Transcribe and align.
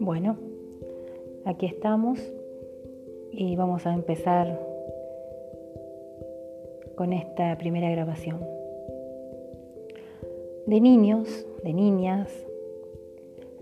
Bueno, 0.00 0.36
aquí 1.44 1.66
estamos 1.66 2.18
y 3.30 3.54
vamos 3.56 3.86
a 3.86 3.94
empezar 3.94 4.58
con 6.96 7.12
esta 7.12 7.56
primera 7.58 7.90
grabación. 7.90 8.40
De 10.66 10.80
niños, 10.80 11.46
de 11.62 11.74
niñas, 11.74 12.32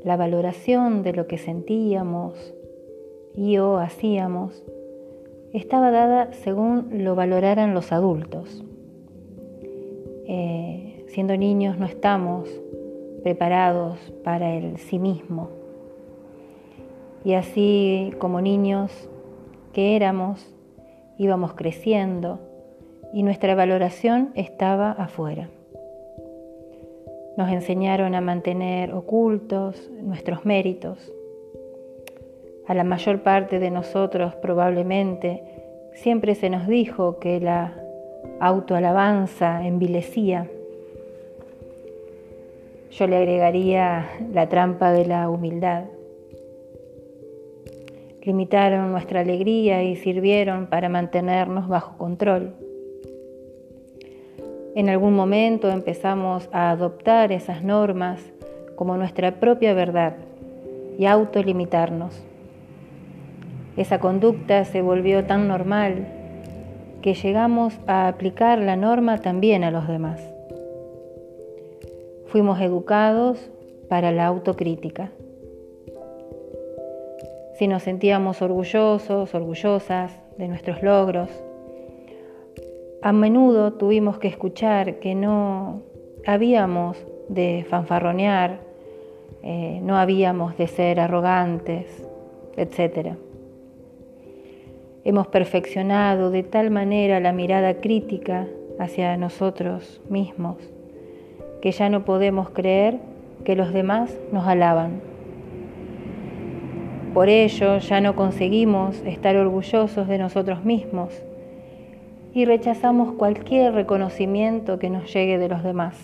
la 0.04 0.16
valoración 0.16 1.02
de 1.02 1.12
lo 1.12 1.26
que 1.26 1.38
sentíamos 1.38 2.54
y 3.34 3.58
o 3.58 3.76
hacíamos 3.78 4.64
estaba 5.52 5.90
dada 5.90 6.32
según 6.32 7.04
lo 7.04 7.14
valoraran 7.14 7.74
los 7.74 7.92
adultos. 7.92 8.64
Eh, 10.28 11.04
siendo 11.08 11.36
niños 11.36 11.78
no 11.78 11.86
estamos 11.86 12.48
preparados 13.22 13.98
para 14.24 14.54
el 14.54 14.78
sí 14.78 14.98
mismo. 14.98 15.50
Y 17.24 17.34
así 17.34 18.12
como 18.18 18.40
niños 18.40 19.08
que 19.72 19.96
éramos, 19.96 20.54
íbamos 21.18 21.54
creciendo 21.54 22.40
y 23.12 23.22
nuestra 23.22 23.54
valoración 23.54 24.32
estaba 24.34 24.92
afuera. 24.92 25.48
Nos 27.36 27.50
enseñaron 27.50 28.14
a 28.14 28.20
mantener 28.20 28.92
ocultos 28.94 29.90
nuestros 30.02 30.44
méritos. 30.44 31.12
A 32.66 32.74
la 32.74 32.84
mayor 32.84 33.22
parte 33.22 33.58
de 33.58 33.70
nosotros 33.70 34.34
probablemente 34.36 35.42
siempre 35.94 36.34
se 36.34 36.50
nos 36.50 36.66
dijo 36.66 37.18
que 37.18 37.40
la 37.40 37.74
autoalabanza 38.40 39.66
envilecía. 39.66 40.48
Yo 42.90 43.06
le 43.06 43.16
agregaría 43.16 44.06
la 44.32 44.48
trampa 44.48 44.92
de 44.92 45.06
la 45.06 45.28
humildad. 45.28 45.84
Limitaron 48.22 48.90
nuestra 48.90 49.20
alegría 49.20 49.82
y 49.82 49.96
sirvieron 49.96 50.66
para 50.66 50.88
mantenernos 50.88 51.68
bajo 51.68 51.96
control. 51.96 52.54
En 54.74 54.88
algún 54.88 55.14
momento 55.14 55.70
empezamos 55.70 56.48
a 56.52 56.70
adoptar 56.70 57.32
esas 57.32 57.62
normas 57.62 58.20
como 58.74 58.96
nuestra 58.96 59.40
propia 59.40 59.72
verdad 59.72 60.16
y 60.98 61.06
autolimitarnos. 61.06 62.22
Esa 63.76 64.00
conducta 64.00 64.64
se 64.64 64.82
volvió 64.82 65.24
tan 65.24 65.48
normal 65.48 66.15
que 67.02 67.14
llegamos 67.14 67.78
a 67.86 68.08
aplicar 68.08 68.58
la 68.58 68.76
norma 68.76 69.18
también 69.18 69.64
a 69.64 69.70
los 69.70 69.86
demás. 69.88 70.20
Fuimos 72.26 72.60
educados 72.60 73.50
para 73.88 74.12
la 74.12 74.26
autocrítica. 74.26 75.10
Si 77.58 77.68
nos 77.68 77.84
sentíamos 77.84 78.42
orgullosos, 78.42 79.34
orgullosas 79.34 80.12
de 80.36 80.48
nuestros 80.48 80.82
logros, 80.82 81.30
a 83.02 83.12
menudo 83.12 83.72
tuvimos 83.74 84.18
que 84.18 84.28
escuchar 84.28 84.98
que 84.98 85.14
no 85.14 85.82
habíamos 86.26 86.98
de 87.28 87.64
fanfarronear, 87.70 88.60
eh, 89.42 89.80
no 89.82 89.96
habíamos 89.96 90.56
de 90.58 90.66
ser 90.66 91.00
arrogantes, 91.00 91.86
etc. 92.56 93.16
Hemos 95.06 95.28
perfeccionado 95.28 96.32
de 96.32 96.42
tal 96.42 96.72
manera 96.72 97.20
la 97.20 97.32
mirada 97.32 97.74
crítica 97.74 98.48
hacia 98.80 99.16
nosotros 99.16 100.00
mismos 100.08 100.56
que 101.62 101.70
ya 101.70 101.88
no 101.88 102.04
podemos 102.04 102.50
creer 102.50 102.98
que 103.44 103.54
los 103.54 103.72
demás 103.72 104.12
nos 104.32 104.48
alaban. 104.48 105.00
Por 107.14 107.28
ello 107.28 107.78
ya 107.78 108.00
no 108.00 108.16
conseguimos 108.16 109.00
estar 109.06 109.36
orgullosos 109.36 110.08
de 110.08 110.18
nosotros 110.18 110.64
mismos 110.64 111.12
y 112.34 112.44
rechazamos 112.44 113.12
cualquier 113.12 113.74
reconocimiento 113.74 114.80
que 114.80 114.90
nos 114.90 115.14
llegue 115.14 115.38
de 115.38 115.48
los 115.48 115.62
demás. 115.62 115.96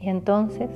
Y 0.00 0.08
entonces, 0.08 0.70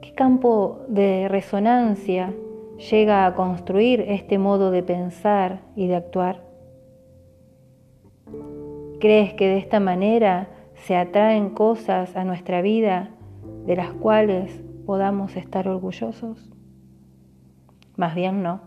¿qué 0.00 0.14
campo 0.14 0.80
de 0.88 1.28
resonancia 1.28 2.32
llega 2.78 3.26
a 3.26 3.34
construir 3.34 4.02
este 4.02 4.38
modo 4.38 4.70
de 4.70 4.82
pensar 4.82 5.60
y 5.74 5.86
de 5.86 5.96
actuar? 5.96 6.44
¿Crees 9.00 9.34
que 9.34 9.46
de 9.46 9.58
esta 9.58 9.80
manera 9.80 10.48
se 10.74 10.96
atraen 10.96 11.50
cosas 11.50 12.16
a 12.16 12.24
nuestra 12.24 12.62
vida 12.62 13.10
de 13.66 13.76
las 13.76 13.92
cuales 13.92 14.62
podamos 14.84 15.36
estar 15.36 15.68
orgullosos? 15.68 16.50
Más 17.96 18.14
bien 18.14 18.42
no. 18.42 18.60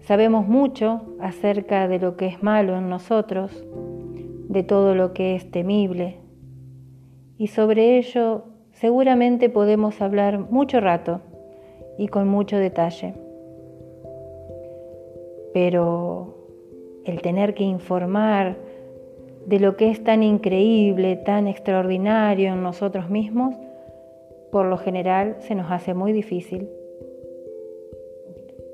Sabemos 0.00 0.46
mucho 0.46 1.02
acerca 1.20 1.88
de 1.88 1.98
lo 1.98 2.16
que 2.16 2.26
es 2.26 2.42
malo 2.42 2.76
en 2.76 2.88
nosotros, 2.88 3.64
de 4.48 4.62
todo 4.62 4.94
lo 4.94 5.12
que 5.12 5.34
es 5.34 5.50
temible, 5.50 6.20
y 7.36 7.48
sobre 7.48 7.98
ello 7.98 8.44
seguramente 8.72 9.50
podemos 9.50 10.00
hablar 10.00 10.50
mucho 10.50 10.80
rato 10.80 11.20
y 11.98 12.08
con 12.08 12.28
mucho 12.28 12.56
detalle. 12.56 13.14
Pero 15.52 16.34
el 17.04 17.20
tener 17.20 17.54
que 17.54 17.64
informar 17.64 18.56
de 19.46 19.60
lo 19.60 19.76
que 19.76 19.90
es 19.90 20.02
tan 20.02 20.22
increíble, 20.22 21.16
tan 21.16 21.46
extraordinario 21.46 22.52
en 22.52 22.62
nosotros 22.62 23.10
mismos, 23.10 23.54
por 24.50 24.66
lo 24.66 24.78
general 24.78 25.36
se 25.40 25.54
nos 25.54 25.70
hace 25.70 25.92
muy 25.92 26.12
difícil. 26.12 26.68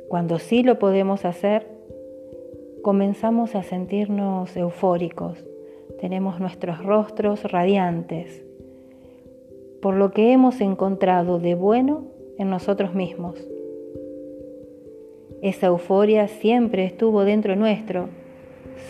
Cuando 0.09 0.39
sí 0.39 0.62
lo 0.62 0.79
podemos 0.79 1.25
hacer, 1.25 1.67
comenzamos 2.83 3.55
a 3.55 3.62
sentirnos 3.62 4.56
eufóricos, 4.56 5.45
tenemos 5.99 6.39
nuestros 6.39 6.85
rostros 6.85 7.51
radiantes 7.51 8.45
por 9.85 9.97
lo 9.97 10.12
que 10.12 10.33
hemos 10.33 10.62
encontrado 10.62 11.39
de 11.39 11.55
bueno 11.55 12.06
en 12.39 12.50
nosotros 12.50 12.95
mismos. 12.95 13.37
Esa 15.43 15.67
euforia 15.67 16.28
siempre 16.28 16.84
estuvo 16.84 17.25
dentro 17.25 17.56
nuestro, 17.56 18.09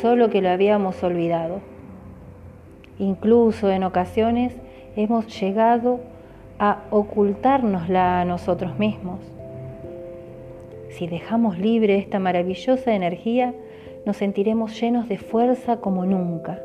solo 0.00 0.31
que 0.31 0.41
lo 0.41 0.50
habíamos 0.50 1.03
olvidado. 1.03 1.60
Incluso 2.99 3.71
en 3.71 3.84
ocasiones 3.84 4.54
hemos 4.97 5.41
llegado 5.41 6.00
a 6.59 6.84
ocultárnosla 6.91 8.21
a 8.21 8.25
nosotros 8.25 8.78
mismos 8.78 9.21
si 10.94 11.09
dejamos 11.09 11.59
libre 11.59 11.99
esta 11.99 12.21
maravillosa 12.21 12.94
energía, 12.94 13.53
nos 14.06 14.16
sentiremos 14.16 14.81
llenos 14.81 15.09
de 15.09 15.19
fuerza 15.19 15.78
como 15.78 16.06
nunca. 16.06 16.62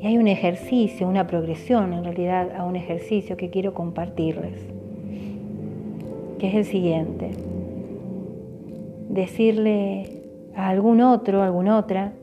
Y 0.00 0.06
hay 0.06 0.16
un 0.16 0.28
ejercicio, 0.28 1.06
una 1.06 1.26
progresión 1.26 1.92
en 1.92 2.04
realidad 2.04 2.56
a 2.56 2.64
un 2.64 2.74
ejercicio 2.74 3.36
que 3.36 3.50
quiero 3.50 3.74
compartirles, 3.74 4.66
que 6.38 6.48
es 6.48 6.54
el 6.54 6.64
siguiente. 6.64 7.32
Decirle 9.10 10.22
a 10.54 10.70
algún 10.70 11.02
otro, 11.02 11.42
a 11.42 11.46
alguna 11.46 11.78
otra, 11.78 12.14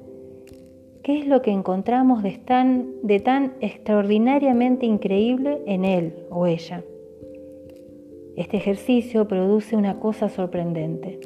qué 1.04 1.20
es 1.20 1.28
lo 1.28 1.44
que 1.44 1.52
encontramos 1.52 2.24
de 2.24 2.32
tan, 2.32 2.88
de 3.04 3.20
tan 3.20 3.54
extraordinariamente 3.62 4.88
increíble 4.88 5.62
en 5.68 5.86
él 5.86 6.26
o 6.32 6.48
ella. 6.48 6.84
Este 8.36 8.58
ejercicio 8.58 9.28
produce 9.28 9.76
una 9.76 10.00
cosa 10.00 10.30
sorprendente. 10.30 11.20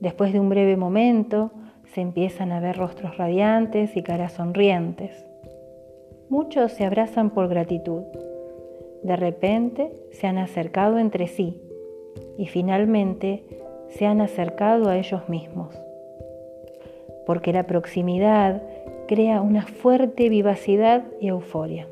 Después 0.00 0.32
de 0.32 0.40
un 0.40 0.48
breve 0.48 0.76
momento, 0.76 1.50
se 1.92 2.00
empiezan 2.00 2.52
a 2.52 2.60
ver 2.60 2.76
rostros 2.76 3.16
radiantes 3.16 3.96
y 3.96 4.02
caras 4.02 4.32
sonrientes. 4.32 5.25
Muchos 6.28 6.72
se 6.72 6.84
abrazan 6.84 7.30
por 7.30 7.48
gratitud. 7.48 8.02
De 9.02 9.16
repente 9.16 9.92
se 10.10 10.26
han 10.26 10.38
acercado 10.38 10.98
entre 10.98 11.28
sí 11.28 11.60
y 12.36 12.46
finalmente 12.46 13.44
se 13.88 14.06
han 14.06 14.20
acercado 14.20 14.88
a 14.88 14.98
ellos 14.98 15.28
mismos. 15.28 15.80
Porque 17.26 17.52
la 17.52 17.66
proximidad 17.66 18.62
crea 19.08 19.40
una 19.40 19.66
fuerte 19.66 20.28
vivacidad 20.28 21.04
y 21.20 21.28
euforia. 21.28 21.88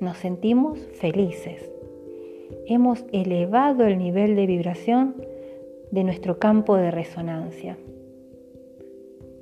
Nos 0.00 0.18
sentimos 0.18 0.78
felices 1.00 1.76
hemos 2.66 3.04
elevado 3.12 3.84
el 3.84 3.98
nivel 3.98 4.36
de 4.36 4.46
vibración 4.46 5.14
de 5.90 6.04
nuestro 6.04 6.38
campo 6.38 6.76
de 6.76 6.90
resonancia. 6.90 7.78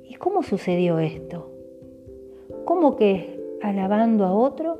¿Y 0.03 0.15
cómo 0.15 0.43
sucedió 0.43 0.99
esto? 0.99 1.51
¿Cómo 2.65 2.95
que 2.95 3.34
alabando 3.65 4.25
a 4.25 4.31
otro 4.31 4.77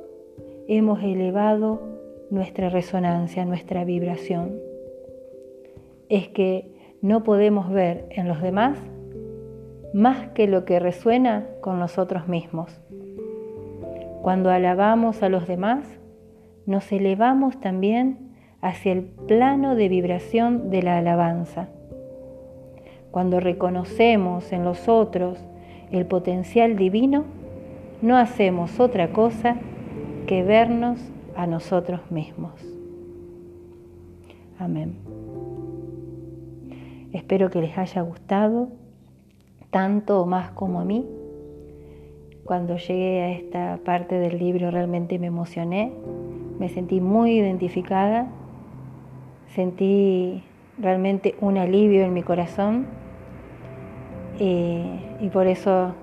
hemos 0.68 1.02
elevado 1.02 1.82
nuestra 2.30 2.70
resonancia, 2.70 3.44
nuestra 3.44 3.84
vibración? 3.84 4.60
Es 6.08 6.28
que 6.28 6.72
no 7.02 7.24
podemos 7.24 7.72
ver 7.72 8.06
en 8.12 8.28
los 8.28 8.42
demás 8.44 8.78
más 9.92 10.28
que 10.30 10.48
lo 10.48 10.66
que 10.66 10.80
resuena 10.80 11.48
con 11.62 11.80
nosotros 11.80 12.28
mismos. 12.28 12.80
Cuando 14.22 14.52
alabamos 14.52 15.24
a 15.24 15.30
los 15.30 15.48
demás, 15.48 15.88
nos 16.68 16.92
elevamos 16.92 17.60
también 17.60 18.36
hacia 18.62 18.92
el 18.92 19.04
plano 19.04 19.74
de 19.74 19.90
vibración 19.90 20.70
de 20.70 20.84
la 20.84 20.98
alabanza. 20.98 21.70
Cuando 23.10 23.40
reconocemos 23.40 24.52
en 24.52 24.64
los 24.64 24.88
otros 24.88 25.40
el 25.92 26.06
potencial 26.06 26.76
divino, 26.76 27.26
no 28.01 28.18
hacemos 28.18 28.80
otra 28.80 29.12
cosa 29.12 29.57
que 30.27 30.44
vernos 30.44 31.00
a 31.36 31.47
nosotros 31.47 32.00
mismos. 32.12 32.53
Amén. 34.59 34.95
Espero 37.13 37.50
que 37.50 37.62
les 37.62 37.77
haya 37.77 38.01
gustado 38.01 38.69
tanto 39.69 40.21
o 40.21 40.25
más 40.25 40.51
como 40.51 40.80
a 40.80 40.86
mí. 40.86 41.06
Cuando 42.44 42.77
llegué 42.77 43.21
a 43.21 43.31
esta 43.31 43.80
parte 43.83 44.19
del 44.19 44.38
libro 44.38 44.71
realmente 44.71 45.18
me 45.19 45.27
emocioné, 45.27 45.92
me 46.59 46.69
sentí 46.69 47.01
muy 47.01 47.39
identificada, 47.39 48.27
sentí 49.47 50.44
realmente 50.77 51.36
un 51.42 51.57
alivio 51.57 52.03
en 52.03 52.13
mi 52.13 52.24
corazón 52.24 52.86
y, 54.39 54.83
y 55.21 55.30
por 55.31 55.47
eso 55.47 55.95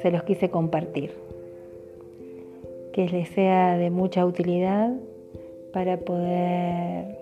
se 0.00 0.10
los 0.10 0.22
quise 0.22 0.50
compartir. 0.50 1.12
Que 2.92 3.08
les 3.08 3.28
sea 3.30 3.76
de 3.76 3.90
mucha 3.90 4.24
utilidad 4.26 4.92
para 5.72 5.98
poder 5.98 7.18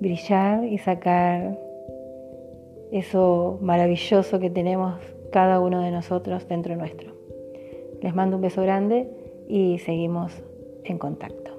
brillar 0.00 0.64
y 0.64 0.78
sacar 0.78 1.58
eso 2.90 3.58
maravilloso 3.60 4.40
que 4.40 4.50
tenemos 4.50 4.94
cada 5.30 5.60
uno 5.60 5.80
de 5.80 5.90
nosotros 5.90 6.48
dentro 6.48 6.74
nuestro. 6.76 7.12
Les 8.02 8.14
mando 8.14 8.36
un 8.36 8.42
beso 8.42 8.62
grande 8.62 9.08
y 9.48 9.78
seguimos 9.78 10.32
en 10.84 10.98
contacto. 10.98 11.49